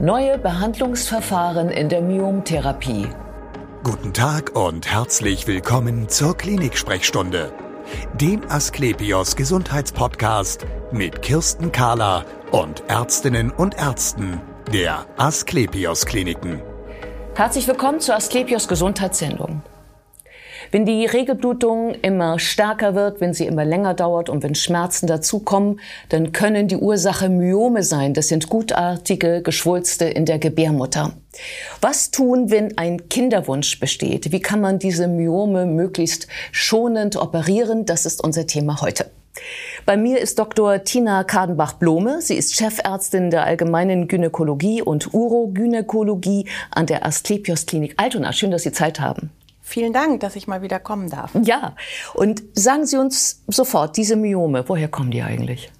[0.00, 3.08] Neue Behandlungsverfahren in der Myomtherapie.
[3.82, 7.52] Guten Tag und herzlich willkommen zur Klinik-Sprechstunde,
[8.14, 14.40] dem Asklepios Gesundheitspodcast mit Kirsten Kahler und Ärztinnen und Ärzten
[14.72, 16.62] der Asklepios Kliniken.
[17.34, 19.62] Herzlich willkommen zur Asklepios Gesundheitssendung.
[20.70, 25.80] Wenn die Regelblutung immer stärker wird, wenn sie immer länger dauert und wenn Schmerzen dazukommen,
[26.10, 28.12] dann können die Ursache Myome sein.
[28.12, 31.14] Das sind gutartige Geschwulste in der Gebärmutter.
[31.80, 34.32] Was tun, wenn ein Kinderwunsch besteht?
[34.32, 37.86] Wie kann man diese Myome möglichst schonend operieren?
[37.86, 39.06] Das ist unser Thema heute.
[39.86, 40.84] Bei mir ist Dr.
[40.84, 42.20] Tina Kadenbach-Blome.
[42.20, 48.32] Sie ist Chefärztin der Allgemeinen Gynäkologie und Urogynäkologie an der Asklepios Klinik Altona.
[48.32, 49.30] Schön, dass Sie Zeit haben.
[49.68, 51.32] Vielen Dank, dass ich mal wieder kommen darf.
[51.42, 51.76] Ja,
[52.14, 55.70] und sagen Sie uns sofort, diese Myome, woher kommen die eigentlich?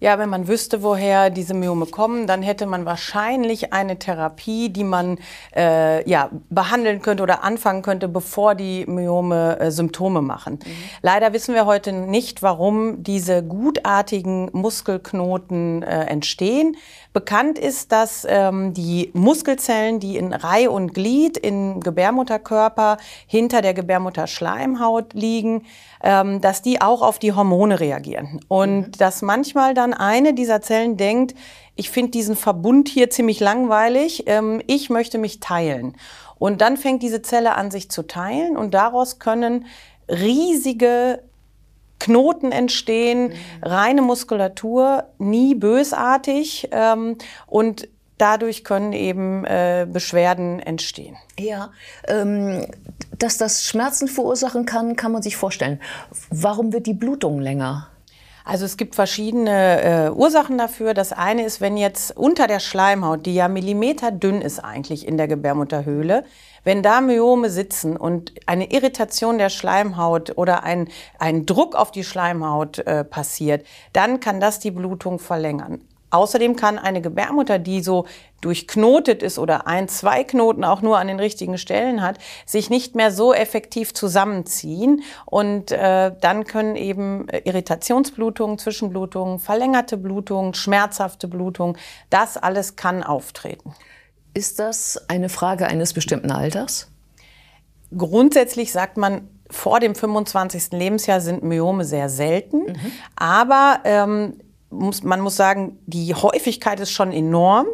[0.00, 4.84] Ja, wenn man wüsste, woher diese Myome kommen, dann hätte man wahrscheinlich eine Therapie, die
[4.84, 5.18] man
[5.56, 10.60] äh, ja, behandeln könnte oder anfangen könnte, bevor die Myome äh, Symptome machen.
[10.64, 10.70] Mhm.
[11.02, 16.76] Leider wissen wir heute nicht, warum diese gutartigen Muskelknoten äh, entstehen.
[17.18, 23.74] Bekannt ist, dass ähm, die Muskelzellen, die in Reihe und Glied im Gebärmutterkörper hinter der
[23.74, 25.64] Gebärmutterschleimhaut liegen,
[26.00, 28.38] ähm, dass die auch auf die Hormone reagieren.
[28.46, 28.92] Und mhm.
[28.92, 31.34] dass manchmal dann eine dieser Zellen denkt,
[31.74, 35.96] ich finde diesen Verbund hier ziemlich langweilig, ähm, ich möchte mich teilen.
[36.38, 39.66] Und dann fängt diese Zelle an, sich zu teilen und daraus können
[40.08, 41.24] riesige
[41.98, 43.34] Knoten entstehen, mhm.
[43.62, 51.16] reine Muskulatur, nie bösartig ähm, und dadurch können eben äh, Beschwerden entstehen.
[51.38, 51.70] Ja,
[52.06, 52.66] ähm,
[53.18, 55.80] dass das Schmerzen verursachen kann, kann man sich vorstellen.
[56.30, 57.88] Warum wird die Blutung länger?
[58.48, 60.94] Also es gibt verschiedene äh, Ursachen dafür.
[60.94, 65.28] Das eine ist, wenn jetzt unter der Schleimhaut, die ja millimeterdünn ist eigentlich in der
[65.28, 66.24] Gebärmutterhöhle,
[66.64, 70.88] wenn da Myome sitzen und eine Irritation der Schleimhaut oder ein,
[71.18, 75.82] ein Druck auf die Schleimhaut äh, passiert, dann kann das die Blutung verlängern.
[76.10, 78.06] Außerdem kann eine Gebärmutter, die so
[78.40, 82.94] durchknotet ist oder ein, zwei Knoten auch nur an den richtigen Stellen hat, sich nicht
[82.94, 85.02] mehr so effektiv zusammenziehen.
[85.26, 91.76] Und äh, dann können eben Irritationsblutungen, Zwischenblutungen, verlängerte Blutungen, schmerzhafte Blutungen,
[92.10, 93.74] das alles kann auftreten.
[94.34, 96.90] Ist das eine Frage eines bestimmten Alters?
[97.96, 100.72] Grundsätzlich sagt man, vor dem 25.
[100.72, 102.64] Lebensjahr sind Myome sehr selten.
[102.66, 102.92] Mhm.
[103.16, 104.34] Aber ähm,
[104.70, 107.66] muss, man muss sagen, die Häufigkeit ist schon enorm.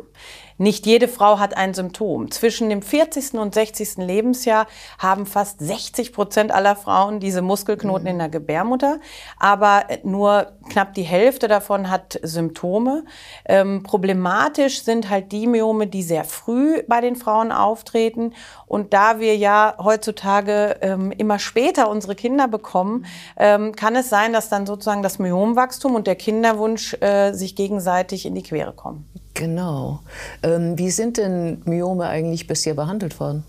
[0.56, 2.30] Nicht jede Frau hat ein Symptom.
[2.30, 3.34] Zwischen dem 40.
[3.34, 3.96] und 60.
[3.96, 4.66] Lebensjahr
[4.98, 8.10] haben fast 60 Prozent aller Frauen diese Muskelknoten mhm.
[8.10, 9.00] in der Gebärmutter,
[9.38, 13.04] aber nur knapp die Hälfte davon hat Symptome.
[13.46, 18.32] Ähm, problematisch sind halt die Myome, die sehr früh bei den Frauen auftreten.
[18.66, 24.32] Und da wir ja heutzutage ähm, immer später unsere Kinder bekommen, ähm, kann es sein,
[24.32, 29.08] dass dann sozusagen das Myomwachstum und der Kinderwunsch äh, sich gegenseitig in die Quere kommen.
[29.34, 30.00] Genau.
[30.44, 33.44] Ähm, wie sind denn Myome eigentlich bisher behandelt worden?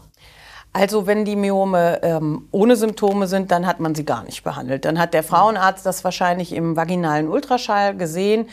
[0.78, 4.84] Also wenn die Myome ähm, ohne Symptome sind, dann hat man sie gar nicht behandelt.
[4.84, 8.50] Dann hat der Frauenarzt das wahrscheinlich im vaginalen Ultraschall gesehen.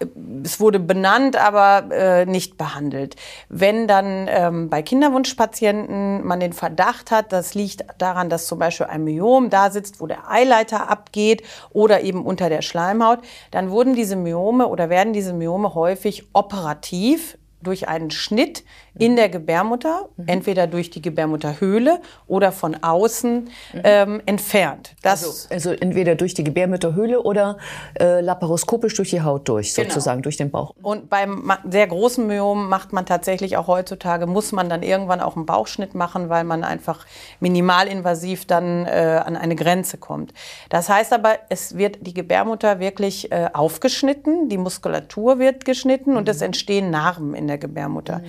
[0.00, 0.04] Äh,
[0.44, 3.16] es wurde benannt, aber äh, nicht behandelt.
[3.48, 8.88] Wenn dann ähm, bei Kinderwunschpatienten man den Verdacht hat, das liegt daran, dass zum Beispiel
[8.88, 13.94] ein Myom da sitzt, wo der Eileiter abgeht oder eben unter der Schleimhaut, dann wurden
[13.94, 18.64] diese Myome oder werden diese Myome häufig operativ durch einen Schnitt
[18.98, 20.24] in der Gebärmutter, mhm.
[20.28, 23.80] entweder durch die Gebärmutterhöhle oder von außen mhm.
[23.84, 24.94] ähm, entfernt.
[25.02, 27.56] Das also, also, entweder durch die Gebärmutterhöhle oder
[27.98, 29.88] äh, laparoskopisch durch die Haut durch, genau.
[29.88, 30.74] sozusagen durch den Bauch.
[30.82, 35.36] Und beim sehr großen Myom macht man tatsächlich auch heutzutage, muss man dann irgendwann auch
[35.36, 37.06] einen Bauchschnitt machen, weil man einfach
[37.40, 40.34] minimalinvasiv dann äh, an eine Grenze kommt.
[40.68, 46.18] Das heißt aber, es wird die Gebärmutter wirklich äh, aufgeschnitten, die Muskulatur wird geschnitten mhm.
[46.18, 48.20] und es entstehen Narben in der Gebärmutter.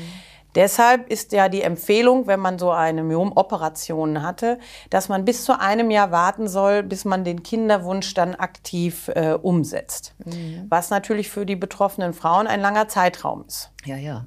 [0.56, 5.60] Deshalb ist ja die Empfehlung, wenn man so eine Myomoperation hatte, dass man bis zu
[5.60, 10.16] einem Jahr warten soll, bis man den Kinderwunsch dann aktiv äh, umsetzt.
[10.26, 10.66] Mhm.
[10.70, 13.72] Was natürlich für die betroffenen Frauen ein langer Zeitraum ist.
[13.86, 14.26] Ja, ja.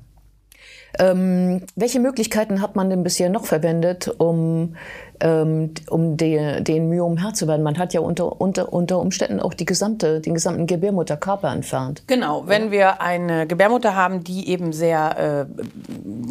[0.98, 4.76] Ähm, welche Möglichkeiten hat man denn bisher noch verwendet, um
[5.20, 7.62] ähm, um die, den Myom Herr zu werden.
[7.62, 12.02] Man hat ja unter, unter, unter Umständen auch die gesamte, den gesamten Gebärmutterkörper entfernt.
[12.06, 15.62] Genau, wenn wir eine Gebärmutter haben, die eben sehr äh,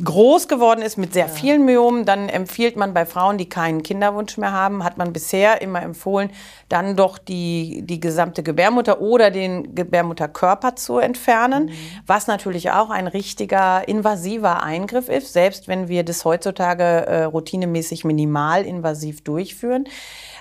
[0.04, 1.32] groß geworden ist mit sehr ja.
[1.32, 5.62] vielen Myomen, dann empfiehlt man bei Frauen, die keinen Kinderwunsch mehr haben, hat man bisher
[5.62, 6.30] immer empfohlen,
[6.70, 11.72] dann doch die, die gesamte Gebärmutter oder den Gebärmutterkörper zu entfernen, mhm.
[12.08, 18.04] was natürlich auch ein richtiger invasiver Eingriff ist, selbst wenn wir das heutzutage äh, routinemäßig
[18.76, 19.86] minimalinvasiv durchführen.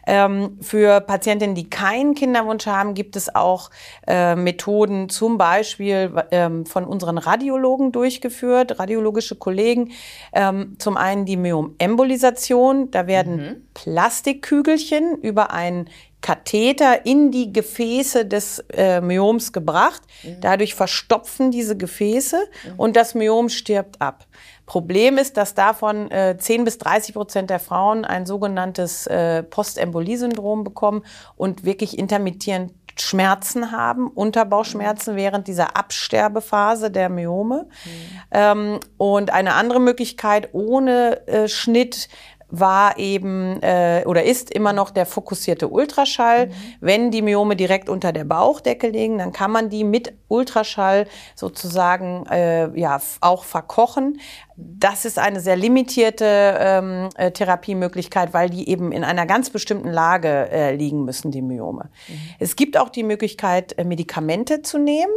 [0.06, 3.70] Ähm, für Patientinnen, die keinen Kinderwunsch haben, gibt es auch
[4.06, 9.92] äh, Methoden, zum Beispiel ähm, von unseren Radiologen durchgeführt, radiologische Kollegen.
[10.32, 13.68] Ähm, zum einen die Myomembolisation, da werden mhm.
[13.72, 15.88] Plastikkügelchen über ein
[16.20, 20.00] Katheter in die Gefäße des äh, Myoms gebracht.
[20.22, 20.40] Mhm.
[20.40, 22.78] Dadurch verstopfen diese Gefäße mhm.
[22.78, 24.26] und das Myom stirbt ab.
[24.66, 30.64] Problem ist, dass davon äh, 10 bis 30 Prozent der Frauen ein sogenanntes äh, Postembolie-Syndrom
[30.64, 31.04] bekommen
[31.36, 35.18] und wirklich intermittierend Schmerzen haben, Unterbauchschmerzen mhm.
[35.18, 37.66] während dieser Absterbephase der Myome.
[37.84, 38.20] Mhm.
[38.30, 42.08] Ähm, und eine andere Möglichkeit ohne äh, Schnitt
[42.50, 46.46] war eben äh, oder ist immer noch der fokussierte Ultraschall.
[46.46, 46.52] Mhm.
[46.80, 52.26] Wenn die Myome direkt unter der Bauchdecke liegen, dann kann man die mit Ultraschall sozusagen
[52.26, 54.20] äh, ja auch verkochen.
[54.56, 56.24] Das ist eine sehr limitierte
[56.58, 61.42] ähm, äh, Therapiemöglichkeit, weil die eben in einer ganz bestimmten Lage äh, liegen müssen, die
[61.42, 61.90] Myome.
[62.08, 62.14] Mhm.
[62.38, 65.12] Es gibt auch die Möglichkeit, äh, Medikamente zu nehmen.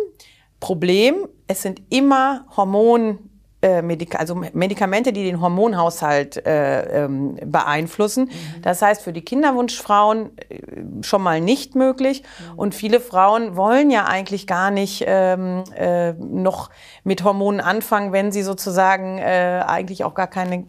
[0.59, 3.29] Problem, es sind immer Hormon
[3.67, 8.25] äh, Medika also Medikamente, die den Hormonhaushalt äh, ähm, beeinflussen.
[8.25, 8.61] Mhm.
[8.61, 12.23] Das heißt, für die Kinderwunschfrauen äh, schon mal nicht möglich.
[12.23, 12.59] Mhm.
[12.59, 16.69] Und viele Frauen wollen ja eigentlich gar nicht ähm, äh, noch
[17.03, 20.65] mit Hormonen anfangen, wenn sie sozusagen äh, eigentlich auch gar keine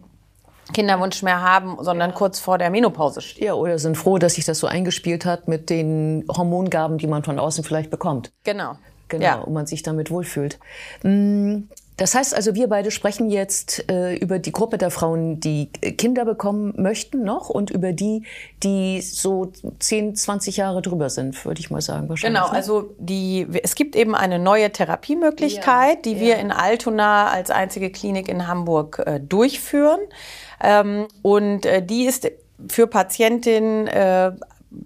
[0.73, 2.15] Kinderwunsch mehr haben, sondern ja.
[2.15, 3.45] kurz vor der Menopause stehen.
[3.45, 7.23] Ja, oder sind froh, dass sich das so eingespielt hat mit den Hormongaben, die man
[7.23, 8.31] von außen vielleicht bekommt.
[8.43, 8.75] Genau.
[9.09, 9.35] Genau, ja.
[9.39, 10.59] und man sich damit wohlfühlt.
[11.99, 15.91] Das heißt also, wir beide sprechen jetzt äh, über die Gruppe der Frauen, die äh,
[15.91, 18.23] Kinder bekommen möchten noch und über die,
[18.63, 22.07] die so 10, 20 Jahre drüber sind, würde ich mal sagen.
[22.07, 22.57] Wahrscheinlich, genau, ne?
[22.57, 26.19] also die, es gibt eben eine neue Therapiemöglichkeit, ja, die ja.
[26.21, 29.99] wir in Altona als einzige Klinik in Hamburg äh, durchführen.
[30.63, 32.31] Ähm, und äh, die ist
[32.69, 34.31] für Patientinnen äh,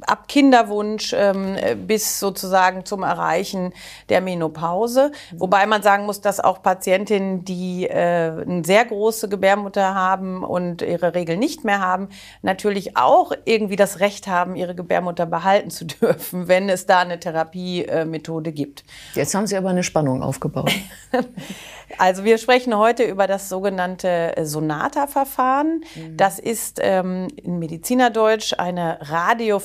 [0.01, 3.73] ab Kinderwunsch ähm, bis sozusagen zum Erreichen
[4.09, 5.11] der Menopause.
[5.33, 10.81] Wobei man sagen muss, dass auch Patientinnen, die äh, eine sehr große Gebärmutter haben und
[10.81, 12.09] ihre Regel nicht mehr haben,
[12.41, 17.19] natürlich auch irgendwie das Recht haben, ihre Gebärmutter behalten zu dürfen, wenn es da eine
[17.19, 18.83] Therapiemethode gibt.
[19.15, 20.71] Jetzt haben Sie aber eine Spannung aufgebaut.
[21.97, 25.83] Also wir sprechen heute über das sogenannte Sonata-Verfahren.
[25.95, 26.17] Mhm.
[26.17, 28.97] Das ist ähm, in Medizinerdeutsch eine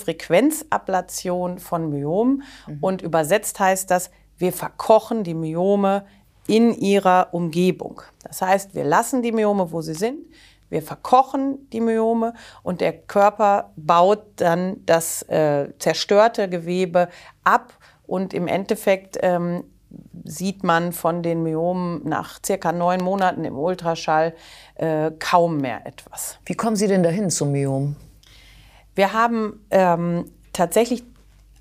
[0.08, 2.42] Radiofrequenzablation von Myomen.
[2.66, 2.78] Mhm.
[2.80, 6.04] Und übersetzt heißt das, wir verkochen die Myome
[6.46, 8.02] in ihrer Umgebung.
[8.22, 10.20] Das heißt, wir lassen die Myome, wo sie sind.
[10.70, 17.08] Wir verkochen die Myome und der Körper baut dann das äh, zerstörte Gewebe
[17.42, 17.72] ab
[18.06, 19.64] und im Endeffekt ähm,
[20.24, 24.34] sieht man von den Myomen nach circa neun Monaten im Ultraschall
[24.74, 26.38] äh, kaum mehr etwas.
[26.44, 27.96] Wie kommen Sie denn dahin zum Myom?
[28.98, 31.04] Wir haben ähm, tatsächlich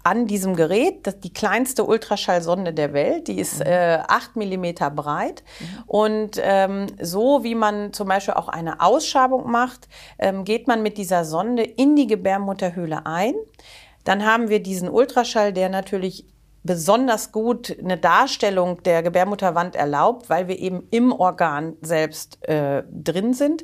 [0.03, 3.67] an diesem Gerät, das die kleinste Ultraschallsonde der Welt, die ist mhm.
[3.67, 5.43] äh, 8 mm breit.
[5.85, 9.87] Und ähm, so wie man zum Beispiel auch eine Ausschabung macht,
[10.17, 13.35] ähm, geht man mit dieser Sonde in die Gebärmutterhöhle ein.
[14.03, 16.25] Dann haben wir diesen Ultraschall, der natürlich
[16.63, 23.35] besonders gut eine Darstellung der Gebärmutterwand erlaubt, weil wir eben im Organ selbst äh, drin
[23.35, 23.63] sind.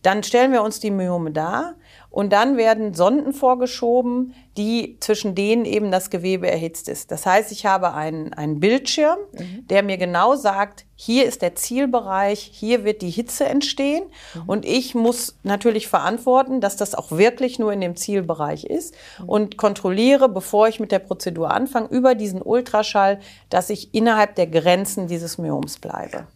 [0.00, 1.74] Dann stellen wir uns die Myome dar
[2.14, 7.10] und dann werden Sonden vorgeschoben, die zwischen denen eben das Gewebe erhitzt ist.
[7.10, 9.66] Das heißt, ich habe einen, einen Bildschirm, mhm.
[9.66, 14.04] der mir genau sagt, hier ist der Zielbereich, hier wird die Hitze entstehen.
[14.34, 14.42] Mhm.
[14.46, 19.28] Und ich muss natürlich verantworten, dass das auch wirklich nur in dem Zielbereich ist mhm.
[19.28, 23.18] und kontrolliere, bevor ich mit der Prozedur anfange, über diesen Ultraschall,
[23.50, 26.28] dass ich innerhalb der Grenzen dieses Myoms bleibe.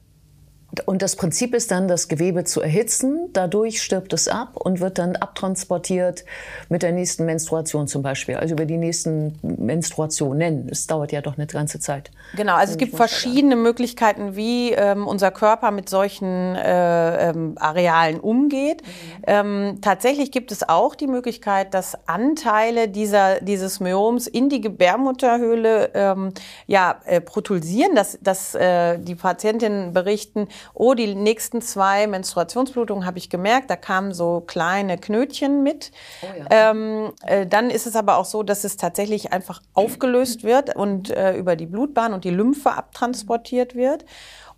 [0.86, 3.30] Und das Prinzip ist dann, das Gewebe zu erhitzen.
[3.32, 6.24] Dadurch stirbt es ab und wird dann abtransportiert
[6.68, 8.36] mit der nächsten Menstruation zum Beispiel.
[8.36, 10.68] Also über die nächsten Menstruationen.
[10.70, 12.10] Es dauert ja doch eine ganze Zeit.
[12.36, 18.20] Genau, also es gibt verschiedene Möglichkeiten, wie ähm, unser Körper mit solchen äh, ähm, Arealen
[18.20, 18.82] umgeht.
[18.82, 19.22] Mhm.
[19.26, 25.90] Ähm, tatsächlich gibt es auch die Möglichkeit, dass Anteile dieser, dieses Myoms in die Gebärmutterhöhle
[25.94, 26.32] ähm,
[26.66, 33.18] ja, äh, protulsieren, dass, dass äh, die Patientinnen berichten, oh, die nächsten zwei Menstruationsblutungen habe
[33.18, 35.92] ich gemerkt, da kamen so kleine Knötchen mit.
[36.22, 36.46] Oh ja.
[36.50, 41.10] ähm, äh, dann ist es aber auch so, dass es tatsächlich einfach aufgelöst wird und
[41.10, 44.04] äh, über die Blutbahn und die Lymphe abtransportiert wird.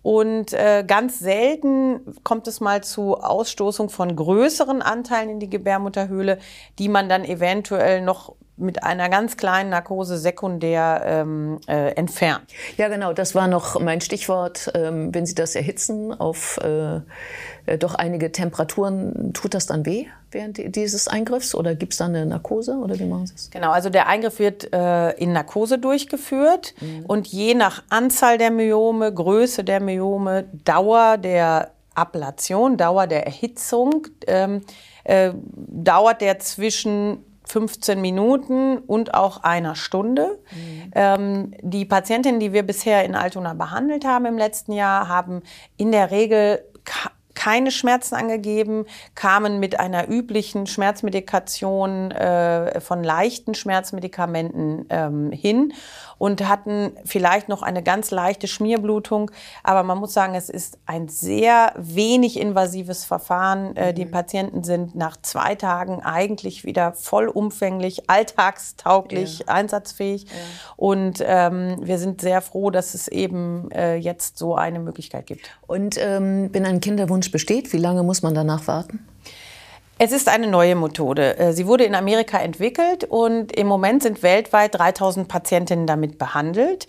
[0.03, 6.39] Und äh, ganz selten kommt es mal zu Ausstoßung von größeren Anteilen in die Gebärmutterhöhle,
[6.79, 12.43] die man dann eventuell noch mit einer ganz kleinen Narkose sekundär ähm, äh, entfernt.
[12.77, 14.71] Ja, genau, das war noch mein Stichwort.
[14.75, 16.97] Ähm, wenn Sie das erhitzen auf äh,
[17.65, 22.15] äh doch einige Temperaturen, tut das dann weh während dieses Eingriffs oder gibt es dann
[22.15, 23.49] eine Narkose oder wie machen Sie es?
[23.51, 27.05] Genau, also der Eingriff wird äh, in Narkose durchgeführt mhm.
[27.05, 34.07] und je nach Anzahl der Myome, Größe der Myome, Dauer der Ablation, Dauer der Erhitzung,
[34.27, 34.61] ähm,
[35.03, 40.39] äh, dauert der zwischen 15 Minuten und auch einer Stunde.
[40.51, 40.91] Mhm.
[40.95, 45.41] Ähm, die Patientinnen, die wir bisher in Altona behandelt haben im letzten Jahr, haben
[45.75, 46.63] in der Regel
[47.33, 48.85] keine Schmerzen angegeben,
[49.15, 55.73] kamen mit einer üblichen Schmerzmedikation äh, von leichten Schmerzmedikamenten ähm, hin
[56.17, 59.31] und hatten vielleicht noch eine ganz leichte Schmierblutung.
[59.63, 63.75] Aber man muss sagen, es ist ein sehr wenig invasives Verfahren.
[63.75, 64.11] Äh, die mhm.
[64.11, 69.47] Patienten sind nach zwei Tagen eigentlich wieder vollumfänglich, alltagstauglich, ja.
[69.47, 70.25] einsatzfähig.
[70.25, 70.29] Ja.
[70.75, 75.49] Und ähm, wir sind sehr froh, dass es eben äh, jetzt so eine Möglichkeit gibt.
[75.65, 79.05] Und ähm, wenn ein Kinderwunsch besteht, wie lange muss man danach warten?
[80.03, 81.37] Es ist eine neue Methode.
[81.37, 86.87] Äh, sie wurde in Amerika entwickelt und im Moment sind weltweit 3000 Patientinnen damit behandelt.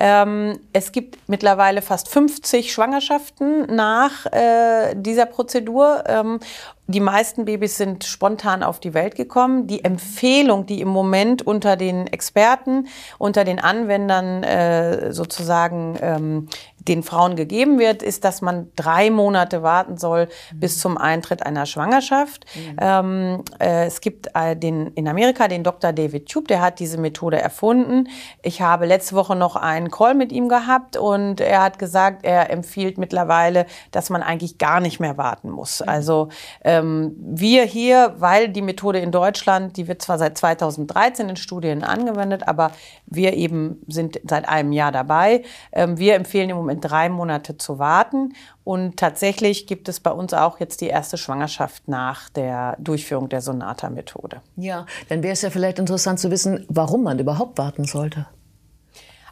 [0.00, 0.58] Mhm.
[0.72, 6.04] Es gibt mittlerweile fast 50 Schwangerschaften nach äh, dieser Prozedur.
[6.06, 6.40] Ähm,
[6.86, 9.66] die meisten Babys sind spontan auf die Welt gekommen.
[9.66, 12.88] Die Empfehlung, die im Moment unter den Experten,
[13.18, 16.48] unter den Anwendern äh, sozusagen ähm,
[16.86, 20.60] den Frauen gegeben wird, ist, dass man drei Monate warten soll mhm.
[20.60, 22.44] bis zum Eintritt einer Schwangerschaft.
[22.54, 22.76] Mhm.
[22.80, 25.92] Ähm, äh, es gibt äh, den, in Amerika den Dr.
[25.92, 28.08] David Tube, der hat diese Methode erfunden.
[28.42, 32.50] Ich habe letzte Woche noch einen Call mit ihm gehabt und er hat gesagt, er
[32.50, 35.80] empfiehlt mittlerweile, dass man eigentlich gar nicht mehr warten muss.
[35.80, 35.88] Mhm.
[35.88, 36.28] Also
[36.60, 41.36] äh, ähm, wir hier, weil die Methode in Deutschland, die wird zwar seit 2013 in
[41.36, 42.72] Studien angewendet, aber
[43.06, 45.42] wir eben sind seit einem Jahr dabei.
[45.72, 48.34] Ähm, wir empfehlen im Moment drei Monate zu warten.
[48.64, 53.40] Und tatsächlich gibt es bei uns auch jetzt die erste Schwangerschaft nach der Durchführung der
[53.40, 54.40] Sonata-Methode.
[54.56, 58.26] Ja, dann wäre es ja vielleicht interessant zu wissen, warum man überhaupt warten sollte.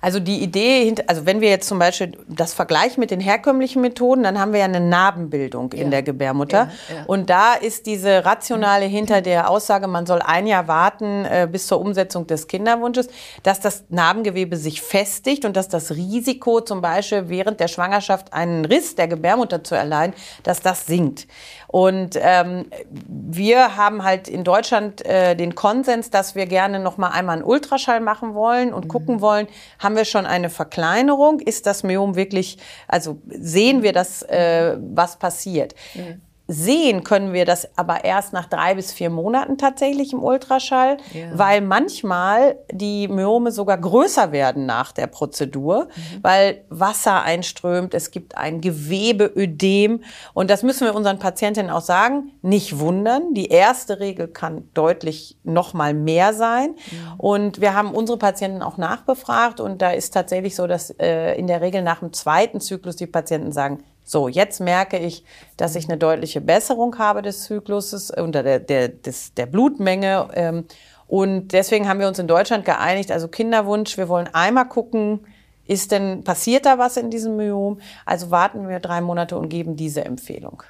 [0.02, 4.24] Also die Idee, also wenn wir jetzt zum Beispiel das vergleichen mit den herkömmlichen Methoden,
[4.24, 5.90] dann haben wir ja eine Narbenbildung in ja.
[5.90, 6.70] der Gebärmutter.
[6.88, 7.04] Ja, ja.
[7.06, 11.68] Und da ist diese rationale hinter der Aussage, man soll ein Jahr warten äh, bis
[11.68, 13.06] zur Umsetzung des Kinderwunsches,
[13.44, 18.64] dass das Narbengewebe sich festigt und dass das Risiko zum Beispiel während der Schwangerschaft einen
[18.64, 21.28] Riss der Gebärmutter zu erleiden, dass das sinkt.
[21.72, 27.08] Und ähm, wir haben halt in Deutschland äh, den Konsens, dass wir gerne noch mal
[27.08, 28.88] einmal einen Ultraschall machen wollen und mhm.
[28.88, 29.46] gucken wollen,
[29.78, 31.40] haben wir schon eine Verkleinerung?
[31.40, 32.58] Ist das Myom wirklich,
[32.88, 35.74] also sehen wir das, äh, was passiert?
[35.94, 36.20] Mhm.
[36.52, 41.30] Sehen können wir das aber erst nach drei bis vier Monaten tatsächlich im Ultraschall, ja.
[41.32, 46.18] weil manchmal die Myome sogar größer werden nach der Prozedur, mhm.
[46.20, 50.02] weil Wasser einströmt, es gibt ein Gewebeödem
[50.34, 53.32] und das müssen wir unseren Patientinnen auch sagen, nicht wundern.
[53.32, 57.14] Die erste Regel kann deutlich noch mal mehr sein mhm.
[57.16, 61.46] und wir haben unsere Patienten auch nachbefragt und da ist tatsächlich so, dass äh, in
[61.46, 65.24] der Regel nach dem zweiten Zyklus die Patienten sagen, so, jetzt merke ich,
[65.56, 70.28] dass ich eine deutliche Besserung habe des Zykluses unter der, der, des, der Blutmenge.
[70.34, 70.64] Ähm,
[71.06, 75.20] und deswegen haben wir uns in Deutschland geeinigt, also Kinderwunsch, wir wollen einmal gucken,
[75.66, 77.80] ist denn, passiert da was in diesem Myom?
[78.04, 80.62] Also warten wir drei Monate und geben diese Empfehlung.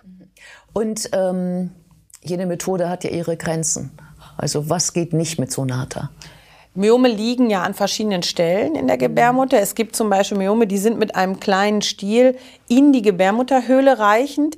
[0.73, 1.71] Und ähm,
[2.23, 3.93] jede Methode hat ja ihre Grenzen.
[4.37, 6.11] Also was geht nicht mit Sonata?
[6.75, 9.61] Myome liegen ja an verschiedenen Stellen in der Gebärmutter.
[9.61, 12.39] Es gibt zum Beispiel Myome, die sind mit einem kleinen Stiel
[12.69, 14.57] in die Gebärmutterhöhle reichend.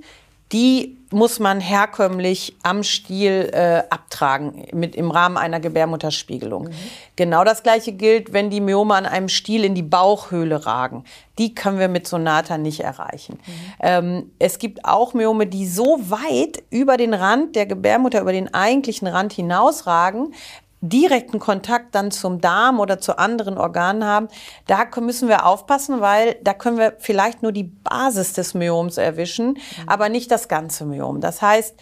[0.52, 6.64] Die muss man herkömmlich am Stiel äh, abtragen mit, im Rahmen einer Gebärmutterspiegelung.
[6.64, 6.75] Mhm.
[7.16, 11.04] Genau das Gleiche gilt, wenn die Myome an einem Stiel in die Bauchhöhle ragen.
[11.38, 13.38] Die können wir mit Sonata nicht erreichen.
[13.47, 13.52] Mhm.
[13.80, 18.52] Ähm, es gibt auch Myome, die so weit über den Rand der Gebärmutter, über den
[18.52, 20.35] eigentlichen Rand hinausragen,
[20.88, 24.29] direkten Kontakt dann zum Darm oder zu anderen Organen haben,
[24.67, 29.49] da müssen wir aufpassen, weil da können wir vielleicht nur die Basis des Myoms erwischen,
[29.49, 29.59] mhm.
[29.87, 31.21] aber nicht das ganze Myom.
[31.21, 31.75] Das heißt,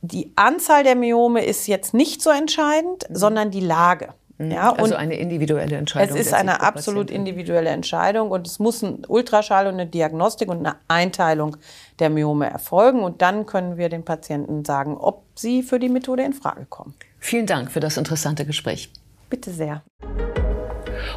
[0.00, 3.14] die Anzahl der Myome ist jetzt nicht so entscheidend, mhm.
[3.14, 4.14] sondern die Lage.
[4.38, 4.52] Mhm.
[4.52, 6.16] Ja, also eine individuelle Entscheidung.
[6.16, 10.58] Es ist eine absolut individuelle Entscheidung und es muss ein Ultraschall und eine Diagnostik und
[10.58, 11.56] eine Einteilung
[11.98, 16.22] der Myome erfolgen und dann können wir den Patienten sagen, ob sie für die Methode
[16.22, 16.94] in Frage kommen.
[17.18, 18.92] Vielen Dank für das interessante Gespräch.
[19.28, 19.82] Bitte sehr.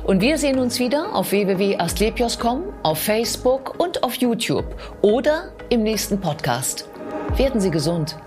[0.04, 4.66] Und wir sehen uns wieder auf www.astlepios.com, auf Facebook und auf YouTube
[5.02, 6.90] oder im nächsten Podcast.
[7.38, 8.18] Werden Sie gesund.